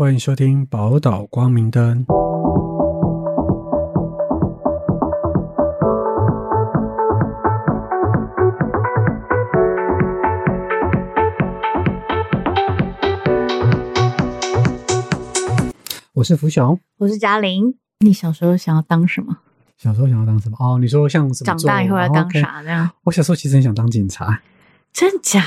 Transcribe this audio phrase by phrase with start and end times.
[0.00, 2.06] 欢迎收听宝岛光明灯。
[16.14, 16.80] 我是福雄。
[16.96, 17.74] 我是嘉玲。
[17.98, 19.36] 你小时候想要当什么？
[19.76, 20.56] 小时候想要当什么？
[20.58, 21.46] 哦，你说像什么？
[21.46, 22.62] 长大以后要当啥？
[22.62, 24.40] 这样我小时候其实很想当警察，
[24.94, 25.44] 真假？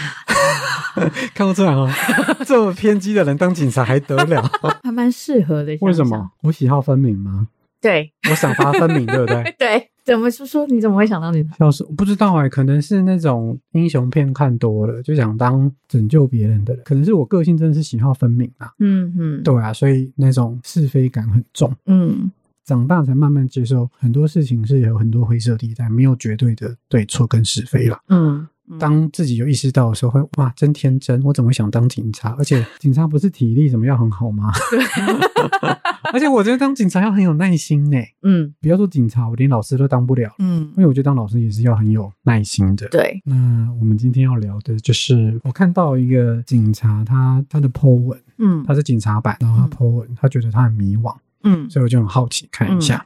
[1.33, 1.89] 看不出来哦，
[2.45, 4.41] 这么偏激的人当警察还得了？
[4.83, 5.71] 还蛮适合的。
[5.81, 6.31] 为什想想么？？
[6.43, 7.47] 我喜好分明吗？
[7.81, 9.55] 对我赏罚分明，对不对？
[9.59, 10.65] 对，怎么说说？
[10.67, 11.45] 你怎么会想到你？
[11.59, 16.81] 小时候不知道哎、可能是那种英雄片看多了，就想当拯救别人的人。
[16.85, 21.73] 可能是我个性真的是喜好分明啊，嗯嗯，对啊，所以那种是非感很重。
[21.85, 22.31] 嗯
[22.65, 27.99] 长大才慢慢接受很多事情是有很多灰色地带，没有绝对的对错跟是非了。
[28.07, 28.47] 嗯嗯
[28.79, 31.21] 当自己有意识到的时候，会哇，真天真！
[31.23, 32.35] 我怎么会想当警察？
[32.37, 34.51] 而且 警察不是体力怎么要很好吗？
[36.13, 37.97] 而且我觉得当警察要很有耐心呢。
[38.21, 42.87] 嗯不要说警察，我连老师都当不了，嗯因，为我觉得当老师也是要很有耐心的。
[42.89, 43.35] 对，那
[43.79, 53.05] 我们今天要聊的就是，我看到一个警察他他的 po 文，嗯他是警察版，然后他 po 文，他觉得他很迷惘，嗯所以我就很好奇看一下。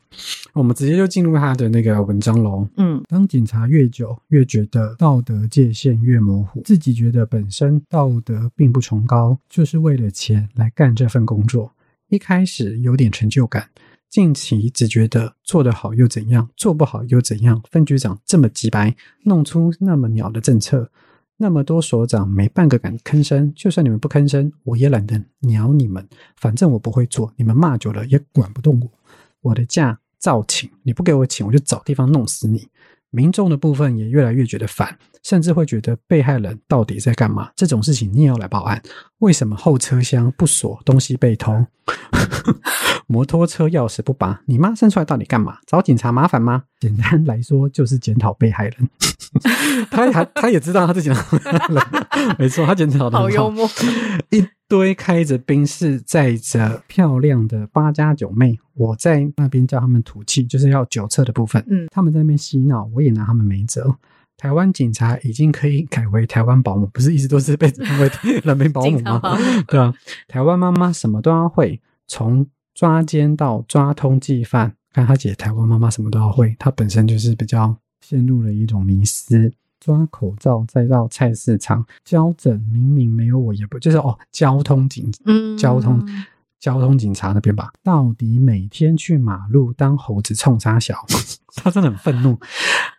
[0.53, 2.67] 我们直接就进入他的那个文章喽。
[2.77, 11.73] 嗯当警察越久，越觉得道德界限越模糊，自己觉得本身道德并不崇高，就是为了钱来干这份工作。
[12.09, 13.69] 一开始有点成就感，
[14.09, 17.61] 近期只觉得做得好又怎样，做不好又怎样？
[17.69, 20.89] 分局长这么鸡白，弄出那么鸟的政策，
[21.39, 28.91] 那么多所长没半个敢吭声，就算你们不吭声，我也懒得鸟你们，反正我不会做，你们骂久了也管不动我。
[29.41, 32.67] 我的假照请，你不给我请，我就找地方弄死你。
[33.09, 37.49] 民众的部分也越来越觉得烦，甚至会觉得被害人到底在干嘛？
[37.55, 38.81] 这种事情你也要来报案？
[39.19, 41.66] 为什么后车厢不锁，东西被偷？
[43.08, 45.58] 摩托车钥匙不拔，你妈生出来到底干嘛？
[45.66, 46.64] 找警察麻烦吗？
[46.80, 48.89] 简单来说就是检讨被害人。
[49.89, 51.10] 他还他也知道他自己
[52.37, 53.70] 没错，他检讨的好幽默。
[54.31, 61.64] 一堆开着宾士载着漂亮的八家九妹，我在那边叫他们吐气，就是要酒测的部分。
[61.70, 63.95] 嗯他们在那边嬉闹，我也拿他们没辙。
[64.36, 68.11] 台湾警察已经可以改为台湾保姆，不是一直都是被称为
[68.44, 69.22] 人民保姆吗？
[69.67, 69.94] 对啊，
[70.28, 72.45] 台湾妈妈什么都要会，从
[72.76, 74.76] 抓奸到抓通缉犯。
[74.94, 79.52] 看他姐台湾妈妈什么都要会，她本身就是比较陷入了一种迷思。
[79.95, 86.05] 抓口罩，再到菜市场交诊，明明没有我也不就是哦，交通警嗯，交通
[86.59, 91.05] 交通警察那边吧，到底每天去马路当猴子冲杀小，
[91.55, 92.37] 他真的很愤怒。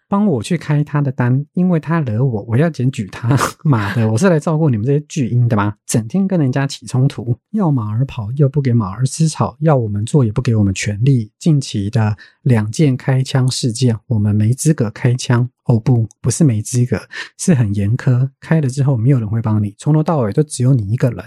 [0.09, 3.37] 帮我去开他的单，因为他惹我，我要检举他。
[3.63, 5.75] 妈的，我是来照顾你们这些巨婴的吗？
[5.87, 11.31] 整天跟人家起冲突，要马儿跑又不给马儿吃草，要我们做也不给我们权利。
[11.39, 15.49] 近期的两件开枪事件，我们没资格开枪。
[15.65, 16.99] 哦不，不是没资格，
[17.37, 18.31] 是很严苛。
[18.41, 21.23] 开了之后，没有人会帮你，从头到尾都只有你一个人。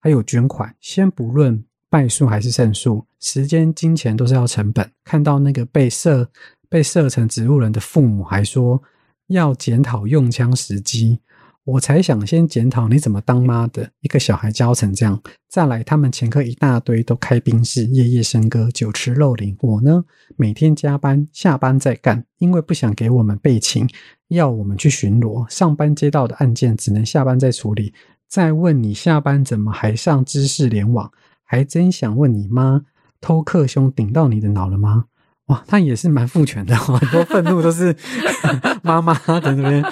[0.00, 4.90] 还有捐款，先不论败诉还是胜诉，时间、金钱都是要成本。
[5.04, 6.28] 看到那个被射
[6.74, 8.82] 被射成植物人的父母，还说
[9.28, 11.20] 要检讨用枪时机，
[11.62, 15.22] 我才想先检讨你怎么当妈的，一个小孩教成这样。
[15.48, 19.56] 再来，他们前科一大堆，都开宾室，夜夜笙歌，酒池肉林。
[19.60, 20.04] 我呢，
[20.36, 23.88] 每天加班，下班再干，因为不想给我们备勤，
[24.26, 27.94] 要我们去巡逻，上班接到的案件只能下班再处理。
[28.28, 31.08] 再问你下班怎么还上知识联网？
[31.44, 32.82] 还真想问你妈，
[33.20, 35.04] 偷克兄顶到你的脑了吗？
[35.46, 37.94] 哇，他也是蛮父权的、哦，很多愤怒都是
[38.82, 39.82] 妈妈在那边。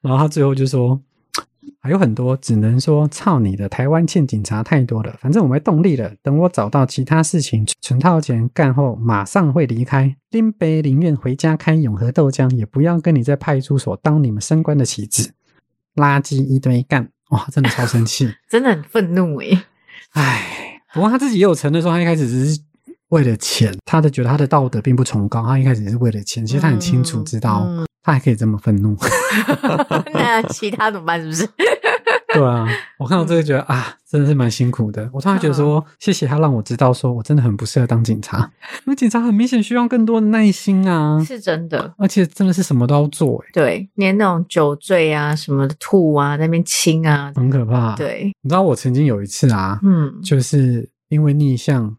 [0.00, 0.98] 然后他最后就说，
[1.80, 6.10] 还有很多只能说操你的，台湾欠警察太多了，反正我没动力了。
[6.22, 10.16] 等我找到其他事情存套钱干后，马上会离开。
[10.30, 15.32] 林北宁愿回家开永和豆浆，也不要跟你在派出所当你们升官的棋子。
[15.96, 18.32] 垃圾一堆干，哇，真的超生气。
[18.48, 19.58] 真的很愤怒诶。
[20.12, 22.60] 唉，不过他自己也有承认说，他一开始只是
[23.08, 26.44] 为了钱，他的觉得他的道德并不崇高，他一开始也是为了钱。
[26.46, 28.96] 其实他很清楚知道，嗯他还可以这么愤怒。
[30.14, 31.20] 那其他怎么办？
[31.20, 31.48] 是不是？
[32.32, 32.66] 对啊，
[32.98, 35.08] 我看到这个觉得啊，真的是蛮辛苦的。
[35.12, 38.38] 我突然觉得说，谢谢他让我知道说我真的很不适合当警察，
[38.84, 41.94] 因为警察很明显需要更多的耐心啊，是真的。
[41.96, 51.96] 而且真的是什么都要做、欸，对，连那种酒醉啊、什么的吐啊、在那边亲啊，很可怕。，对，你知道我曾经有一次啊，嗯就是因为逆向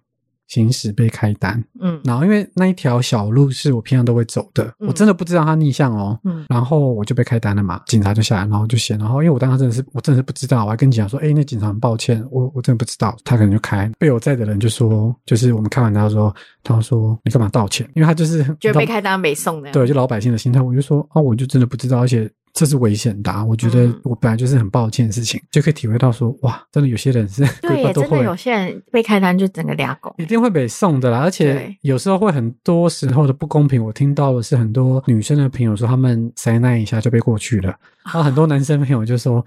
[0.49, 6.19] 行驶被开单，嗯然后因为那一条小路是我平常都会走的，嗯我真的不知道他逆向哦。
[6.25, 17.87] 嗯然后我就被开单了嘛，警察就下来，然后就写，然后因为我当时真的是我真的是不知道，我还跟警察说，哎，那警察很抱歉，我我真的不知道，他可能就开，被我在的人就说，就是我们开完他说，他说你干嘛道歉？
[17.93, 19.71] 因为他就是觉得被开单没送的。
[19.71, 30.13] 对，就老百姓的心态，我就说啊，我就真的不知道，而且这是危险的、啊，我觉得嗯我本来就是很抱歉的事情，就可以体会到说，哇，真的有些人是对真的有些人被开单就整个俩狗。
[30.17, 33.83] 一定会被送的啦，而且有时候会很多时候的不公平。
[33.83, 37.69] 我听到的是很多女生的朋友说，他们塞那一下就被过去了，
[38.03, 39.45] 然后很多男生朋友就说。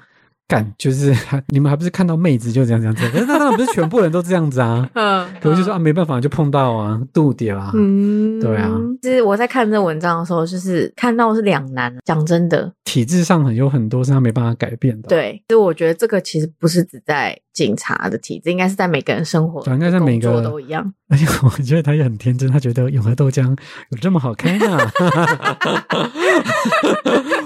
[0.53, 1.17] 干，就是
[1.49, 4.87] 你们还不是看到妹子就这样这样子，可是那当然不是全部人都这样子啊。
[4.93, 7.71] 嗯，可我就说啊，没办法，就碰到啊，度点啊。
[7.75, 8.71] 嗯，对啊。
[9.01, 11.97] 就是我在看这文章的时候，就是看到是两难。
[12.05, 15.09] 讲真的，体制上很有很多是他没办法改变的。
[15.09, 20.93] 对，所以我觉得这个其实不是只在警察的体制，应该是在每个人生活、对应该在每个都一样。
[21.09, 23.57] 而且我觉得他也很天真，他觉得永和豆浆
[23.91, 24.65] 有这么好开呢。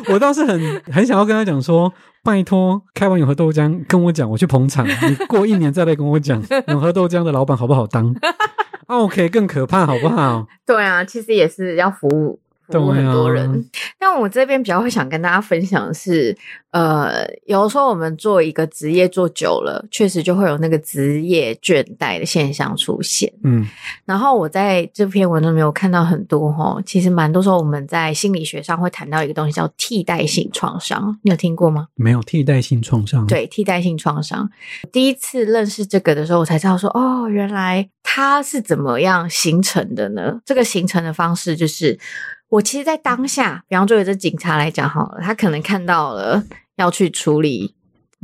[0.08, 1.92] 我倒是很很想要跟他讲说，
[2.22, 8.14] 拜托开完永和豆浆跟我讲，我去捧场，你过一年再来跟我讲永和豆浆的老板好不好当。
[8.86, 10.46] OK，更可怕好不好？
[10.64, 12.38] 对啊，其实也是要服务
[12.68, 13.70] 服务很多啊人。
[13.98, 16.36] 但我这边比较会想跟大家分享的是，
[16.70, 23.32] 呃，有时候我们做一个职业做久了，确实就会有那个职业倦怠的现象出现。
[23.42, 23.66] 嗯
[24.04, 31.88] 然后我在这篇文章里面有看到很多哈，其实蛮多时候我们在心理学上会谈到一个东西叫替代性创伤，你有听过吗？
[31.94, 34.48] 没有替代性创伤。，对，替代性创伤。
[34.92, 40.40] 第一次认识这个的时候，我才知道说，哦，原来它是怎么样形成的呢？
[40.44, 41.98] 这个形成的方式就是，
[42.48, 46.43] 我其实，在当下，比方说，有这警察来讲好了，他可能看到了
[46.76, 47.75] 要去处理。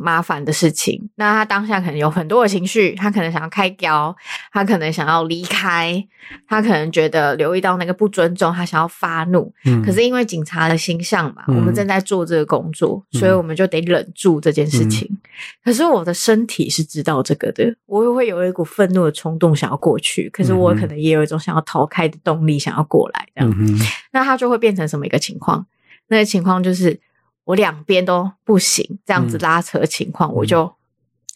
[0.03, 4.15] 麻烦的事情，那他当下可能有很多的情绪，他可能想要开胶，
[4.53, 6.05] 他可能想要离开，
[6.49, 15.09] 他可能觉得留意到那个不尊重，他想要发怒，嗯，可是因为警察的形象嘛，嗯我们正在做这个工作，嗯所以我们就得忍住这件事情。
[15.65, 23.79] 可是我的身体是知道这个的，我也会有一股愤怒的冲动想要过去，可是我可能也有一种想要逃开的动力想要过来，这样，嗯，
[24.13, 25.67] 那他就会变成什么一个情况？
[26.09, 26.99] 那个情况就是
[27.45, 30.73] 我两边都不行，这样子嗯拉扯的情况，我就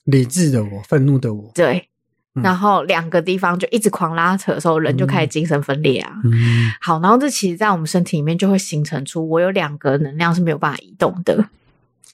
[0.05, 1.51] 理智的我，愤怒的我。
[1.55, 1.79] 对。
[1.79, 6.13] 嗯然后两个地方就一直狂拉扯的时候，人就开始嗯精神分裂啊。
[6.23, 11.49] 嗯好，然后这其实，在我们身体里面就会形成出我有两个能量是没有办法移动的，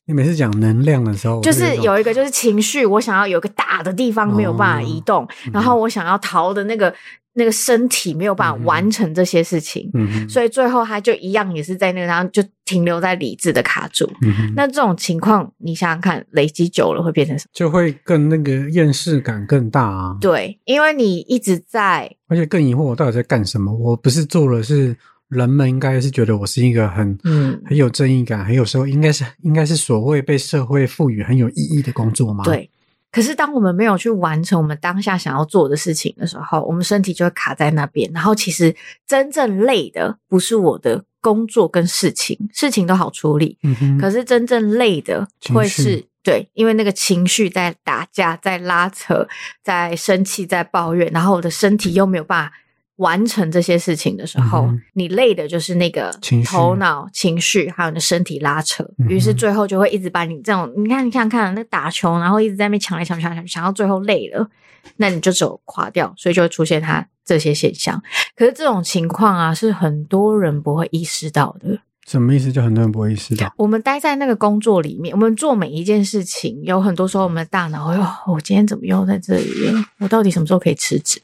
[0.06, 6.92] 你每次讲能量的时候，就是有一个就是情绪，我想要有一个大的地方没有办法移动，嗯然后我想要逃的那个
[7.34, 14.04] 那个身体没有办法完成这些事情，嗯哼，所以最后他就一样也是在那个地方就停留在理智的卡住。
[14.22, 17.50] 嗯哼那这种情况，你想想看，累积久了会变成什么？
[17.54, 20.16] 就会更那个厌世感更大啊。
[20.20, 23.72] 对，因为你一直在而且更疑惑我到底在干什么。
[23.72, 24.96] 我不是做了是
[25.32, 32.68] 人们应该是觉得我是一个很嗯很有正义感，很有时候应该是应该是所谓被社会赋予很有意义的工作吗？，对。
[33.10, 38.10] 可是，当我们没有去完成我们当下想要做的事情的时候，我们身体就会卡在那边。
[38.14, 38.74] 然后，其实
[39.06, 43.58] 真正累的不是我的工作跟事情，事情都好处理。
[43.64, 49.28] 嗯哼，可是真正累的会是对，因为那个情绪在打架、在拉扯、
[49.62, 52.52] 在生气、在抱怨，然后我的身体又没有办法
[52.96, 56.14] 完成这些事情的时候，嗯你累的就是那个
[56.46, 64.48] 头脑、情绪，还有你的身体拉扯，嗯于是最后就会一直把你这种，你看，你想想看，那打球，然后一直在那边抢来抢去、抢去，抢到最后累了，
[64.96, 68.00] 那你就只有垮掉，所以就会出现他这些现象。
[68.36, 71.78] 可是这种情况啊，是很多人不会意识到的。
[72.06, 72.50] 什么意思？
[72.50, 73.52] 就很多人不会意识到。
[73.56, 79.84] 我们待在那个工作里面，我们做每一件事情，有很多时候我们的大脑哎呦，我今天怎么又在这里了？
[80.00, 81.20] 我到底什么时候可以辞职？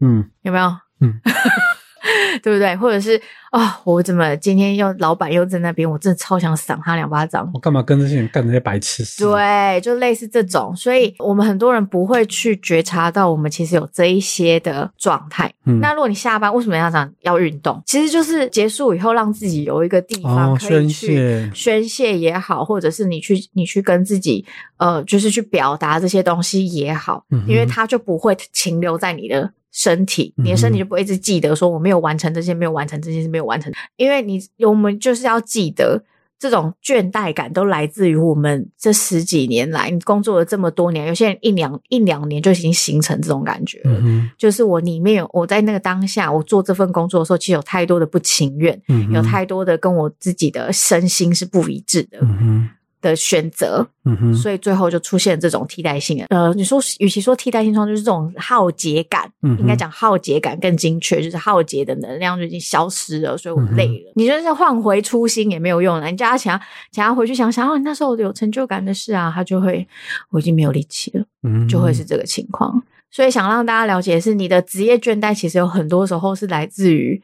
[0.00, 0.74] 嗯有没有？
[1.02, 1.20] 嗯，
[2.42, 2.74] 对不对？
[2.76, 7.48] 或者是啊、哦，我怎么今天又老板又在那边，我真的超想赏他两巴掌。
[7.52, 15.52] 我干嘛跟这些人干这些白痴事？，对，就类似这种，所以我们很多人不会去觉察到我们其实有这一些的状态。
[15.64, 17.80] 嗯那如果你下班为什么要讲要运动？
[17.86, 24.44] 其实就是结束以后让自己有一个地方哦，可以宣去泄，宣泄也好，或者是你去你去跟自己
[24.78, 36.04] 呃，就是去表达这些东西也好，嗯因为它就不会停留在你的身体，你的身体就不会一直记得说我没有完成这些，没有完成这些是，没有完成，因为你我们就是要记得。
[36.42, 43.92] 这种倦怠感都来自于我们这十几年来，你工作了这么多年，有些人一两一两年就已经形成这种感觉了。
[44.02, 52.18] 嗯，就是我里面有我在那个当下，我做这份工作的时候，其实有太多的不情愿，嗯，有太多的跟我自己的身心是不一致的。
[53.02, 56.24] 的选择，嗯哼，所以最后就出现这种替代性的。
[56.30, 64.12] 呃，你说，与其说替代性创就是这种耗竭感，嗯应该讲耗竭感更精确，就是耗竭的能量就已经消失了，所以我累了。
[64.14, 66.60] 你就是换回初心也没有用了，你叫他想要
[66.92, 69.86] 想要回去想想，哦，你那时候有成就感的事啊，他就会
[70.30, 72.82] 我已经没有力气了，嗯就会是这个情况。
[73.10, 77.20] 所以想让大家了解的是，你的职业倦怠其实有很多时候是来自于。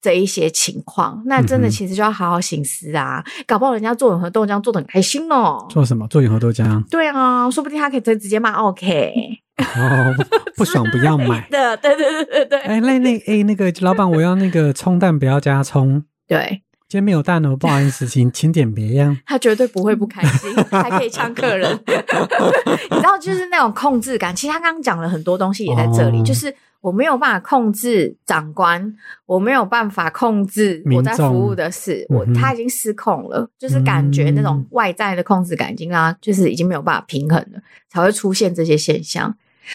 [0.00, 3.24] 这一些情况，那真的其实就要好好醒思啊！
[3.46, 5.66] 搞不好人家做永和豆浆做的很开心哦。
[5.68, 6.06] 做什么？
[6.08, 6.82] 做永和豆浆。
[6.88, 9.12] 对啊，说不定他可以直直接骂 OK
[9.58, 10.14] 哦，
[10.56, 11.46] 不爽不要买。
[11.50, 19.18] 的，对对对对对，哎，那那哎，那个老板，我要那个葱蛋不要加葱，对今天没有蛋哦，不好意思，请请点别样。
[19.26, 21.70] 他绝对不会不开心， 还可以呛客人。
[21.86, 24.34] 你知道，就是那种控制感。
[24.34, 28.94] 其实他刚刚讲了很多东西，也在这里，哦就是我没有办法控制长官，
[29.26, 39.34] 我没有办法控制我在服务的事，我他已经失控了，就是感觉那种嗯外在的控制感已经让他就是已经没有办法平衡了，才会出现这些现象。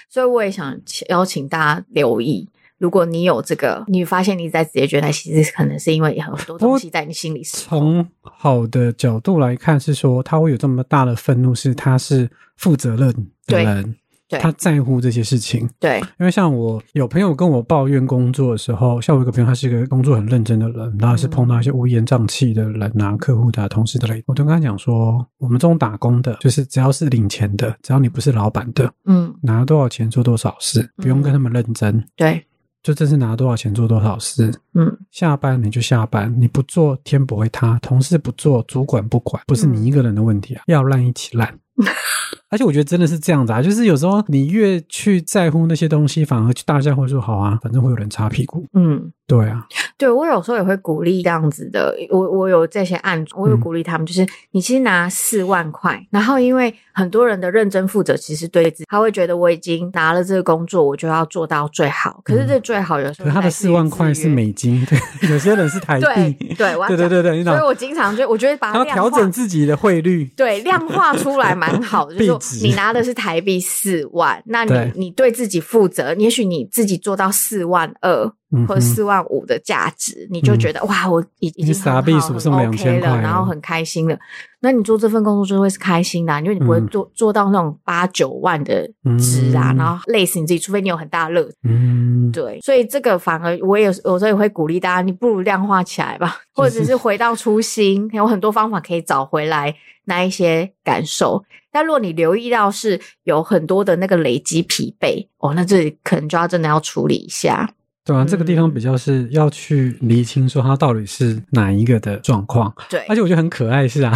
[0.10, 0.80] 所以我也想
[1.10, 2.50] 邀请大家留意。
[2.80, 7.80] 如果你有这个，你发现你在职业倦怠，其实可能是因为很多东西在你心里失控。
[7.80, 13.14] 从好的角度来看，是说他会有这么大的愤怒，是他是负责任
[13.46, 13.96] 的人，对
[14.40, 15.70] 他在乎这些事情。
[15.80, 32.44] 对，因为像我有朋友跟我抱怨工作的时候，像我有一个朋友，他是一个工作很认真的人，然后是碰到一些乌烟瘴气的人啊、客户的、啊、同事的类，我都跟他讲说，我们这种打工的，就是只要是领钱的，只要你不是老板的，嗯，拿多少钱做多少事，不用跟他们认真，对，
[32.82, 34.54] 就真是拿多少钱做多少事。
[34.74, 41.58] 嗯，下班你就下班，你不做天不会塌，同事不做主管不管，不是你一个人的问题啊，要烂一起烂。
[42.54, 48.64] 而且我觉得真的是这样子啊，就是有时候你越去在乎那些东西，反而大家会说好啊，反正会有人擦屁股。
[48.74, 49.12] 嗯。
[49.26, 49.66] 对啊，
[49.98, 62.22] 对我有时候也会鼓励这样子的，我我有这些案，我有嗯鼓励他们，就是你其实拿四万块，然后因为很多人的认真负责，其实对自己他会觉得我已经拿了这个工作，我就要做到最好。
[62.24, 65.00] 可是这最好有时候可他的四万块是美金，对，
[65.32, 67.62] 有些人是台对币，对， 对对对对，所以。
[67.64, 78.30] 我经常就我觉得把他要调它量化整自己的汇率，对，量化出来蛮好的，就是说你拿的是台币四万，那对你你对自己负责，也许你自己做到四万二
[78.68, 84.18] 或者四万五的价值，你就觉得哇，我已已经傻很好很 OK 2000块了，然后很开心了。
[84.60, 88.88] 那你做这份工作就会是开心的啊、因为你不会嗯做做到那种八九万的
[89.20, 91.58] 值啊，嗯然后累死你自己，除非你有很大的乐子。
[91.64, 101.44] 嗯，对，所以这个反而我也有有时候也会鼓励大家，你不如量化起来吧，或者是回到初心，有很多方法可以找回来那一些感受。
[101.70, 107.70] 但如果你留意到是有很多的那个累积疲惫，哦，那这里可能就要真的要处理一下。
[108.06, 108.58] 对啊，这个地嗯。
[108.58, 114.14] 方比较是要去厘清说他到底是哪一个的状况，对，而且我觉得很可爱是啊，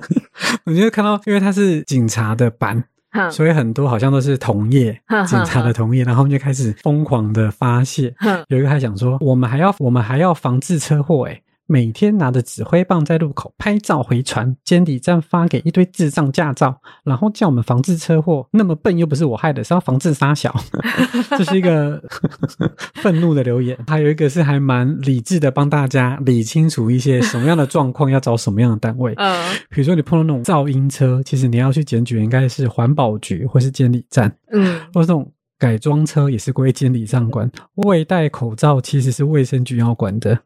[0.64, 2.82] 我觉得看到，因为他是警察的版，
[3.30, 8.14] 所以很多好像都是同业警察的同业，然后就开始疯狂的发泄。
[8.48, 18.44] 有一个还想说，我们还要我们还要防治车祸，诶每天拿着指挥棒在路口拍照回传，监理站发给一堆智障驾照，然后叫我们防治车祸。
[18.50, 20.52] 那么笨又不是我害的，是要防治杀小。
[21.38, 22.02] 这是一个
[22.94, 23.78] 愤怒的留言。
[23.86, 29.14] 还有一个是还蛮理智的，帮大家理清楚一些什么样的状况要找什么样的单位。
[29.18, 37.48] 嗯比如说你碰到那种噪音车，其实你要去检举，应该是环保局或是监理站，嗯或是这种改装车也是归监理上管。
[37.74, 40.36] 未戴口罩其实是卫生局要管的。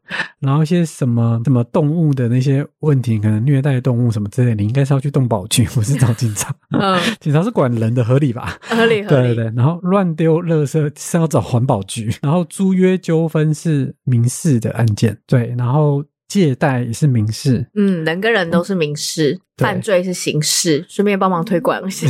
[0.40, 6.54] 然后一些什么什么动物的那些问题，可能虐待动物什么之类，你应该是要去动保局， 不是找警察。
[6.70, 8.58] 嗯，警察是管人的，合理吧？
[8.60, 9.28] 合理合理。
[9.28, 22.08] 对对对，然后乱丢垃圾是要找环保局，然后租约纠纷是民事的案件，对，然后借贷也是民事，嗯，人跟人都是民事，对犯罪是刑事，顺便帮忙推广一下。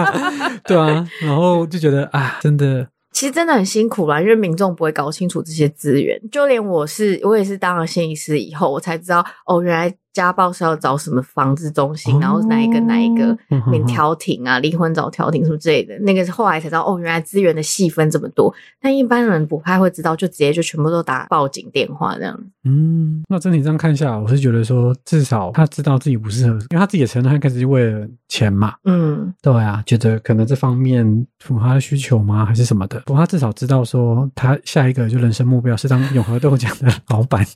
[0.64, 6.18] 对啊，然后就觉得啊，真的，其实真的很辛苦啦，因为民众不会搞清楚这些资源。
[6.30, 13.36] 就连我是，我也是当了心理师以后，我才知道哦，原来家暴是要找什么防治中心，然后哪一个哪一个
[13.70, 15.98] 免调停啊，离婚找调停什么之类的。
[16.00, 18.52] 那个是后来才知道，哦，原来资源的细分这么多。
[18.80, 22.38] 但一般人不太会知道，就直接就全部都打报警电话这样。
[22.64, 33.00] 嗯，那整体这样看下来，我是觉得说，至少他知道自己不适合，因为他自己也承认，他一开始是为了钱嘛，嗯对啊，觉得可能这方面符合他的需求吗，还是什么的？
[33.06, 37.46] 不过他至少知道说，他下一个就人生目标是当永和豆浆的老板。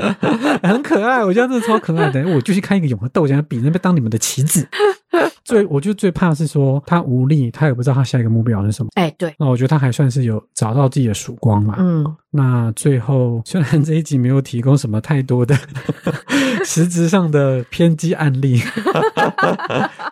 [0.62, 2.26] 很可爱，我觉得真的超可爱的。
[2.28, 4.66] 我就去看一个永和豆浆，比那边当你们的棋子。
[5.42, 8.90] 最，我就最怕是说他无力，他也不知道他下一个目标是什么。
[8.94, 11.76] 哎，对，那我觉得他还算是有找到自己的曙光嘛。
[11.78, 15.56] 嗯，那最后虽然这一集没有提供什么太多的
[16.66, 18.60] 实质上的偏激案例，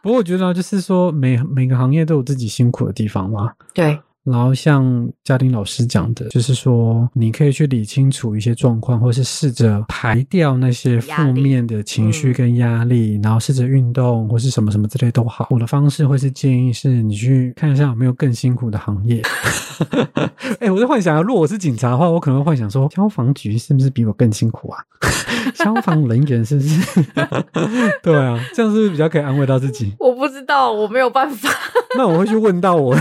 [0.02, 3.52] 不过我觉得就是说每每个行业都有自己辛苦的地方嘛。
[3.74, 15.46] 对，然后像嘉玲老师讲的，就是说你可以去理清楚一些状况，或是试着排掉那些负面的情绪跟压力，然后试着运动或是什么什么之类都好。
[15.50, 19.22] 我的方式会是建议是你去看一下有没有更辛苦的行业。
[20.60, 24.78] 哎、我在幻想啊，如果我是警察的话，我可能会幻想说，消防局是不是比我更辛苦啊？
[25.54, 27.02] 消防人员是不是？
[28.02, 29.94] 对啊，这样是不是比较可以安慰到自己？
[30.00, 31.48] 我不知道，我没有办法。
[31.96, 32.96] 那我会去问到我，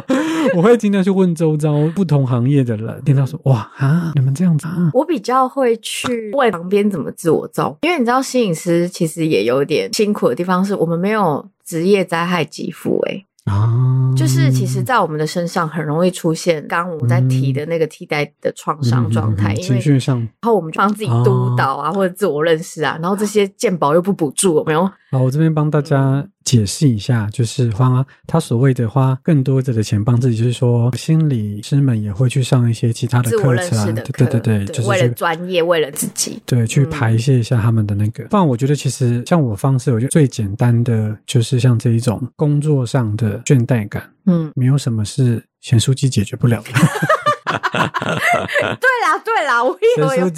[0.56, 20.18] 我会尽量去问周遭不同行业的人，听到说哇啊，你们这样子啊，我比较会去问旁边怎么自我照顾，因为你知道，摄影师其实也有点辛苦的地方，是我们没有职业灾害给付、欸，啊，就是其实，在我们的身上很容易出现刚刚我在提的那个替代的创伤状态，嗯嗯嗯因为情绪上。
[20.18, 24.84] 然后我们就帮自己督导啊，或者自我认识啊，然后这些健保又不补助，有没有？
[25.10, 38.24] 好，我这边帮大家解释一下，就是花他所谓的花更多的钱帮自己，就是说心理师们也会去上一些其他的课程对对，对对，就是为了专业，为了自己，对，去嗯排泄一下他们的那个。
[38.24, 46.70] 不然，我觉得其实像我方式，我觉得最简单的就是像这一种工作上的倦怠感，嗯，没有什么是咸书记解决不了的。
[48.80, 50.30] 对啦，对啦，我以咸为有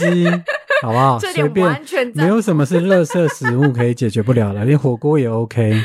[0.83, 1.18] 好不好？
[1.23, 5.80] 这便完全赞没有什么是垃圾食物可以解决不了的， 连火锅也 OK。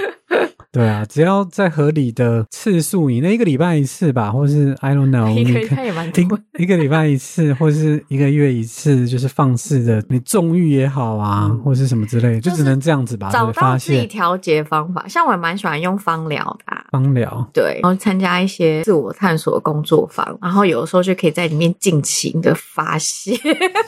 [0.71, 15.07] 对啊，只要在合理的次数以那，一个礼拜一次吧，或是 I don't know，一个你可礼拜也蛮一多个一个礼拜一次，或是一个月一次，就是放肆的，你纵欲也好啊，嗯或是什么之类，就就是只能这样子吧，找到自己泄调节方法。
[15.07, 16.85] 像我也蛮喜欢用芳疗的、啊。
[16.91, 17.49] 芳疗。
[17.53, 23.37] 对，然后参加一些自我探索工作坊，然后有的时候就可以在里面尽情的发泄。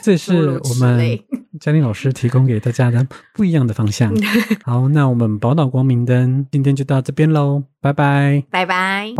[0.02, 1.18] 这是我们
[1.60, 4.12] 嘉玲老师提供给大家的不一样的方向。
[4.64, 8.44] 好，那我们宝岛光明灯今天就到这边喽，拜拜。
[8.50, 9.12] 拜拜。